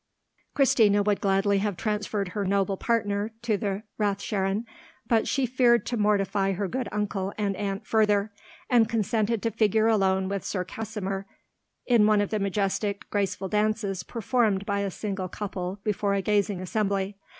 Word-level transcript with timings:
Christina 0.55 1.03
would 1.03 1.21
gladly 1.21 1.59
have 1.59 1.77
transferred 1.77 2.29
her 2.29 2.43
noble 2.43 2.75
partner 2.75 3.29
to 3.43 3.55
the 3.55 3.83
Rathsherrinn, 3.99 4.65
but 5.05 5.27
she 5.27 5.45
feared 5.45 5.85
to 5.85 5.95
mortify 5.95 6.53
her 6.53 6.67
good 6.67 6.89
uncle 6.91 7.35
and 7.37 7.55
aunt 7.55 7.85
further, 7.85 8.31
and 8.67 8.89
consented 8.89 9.43
to 9.43 9.51
figure 9.51 9.85
alone 9.85 10.27
with 10.27 10.43
Sir 10.43 10.65
Kasimir 10.65 11.25
in 11.85 12.07
one 12.07 12.19
of 12.19 12.31
the 12.31 12.39
majestic, 12.39 13.11
graceful 13.11 13.47
dances 13.47 14.01
performed 14.01 14.65
by 14.65 14.79
a 14.79 14.89
single 14.89 15.29
couple 15.29 15.79
before 15.83 16.15
a 16.15 16.21
gazing 16.23 16.61
assembly. 16.61 17.15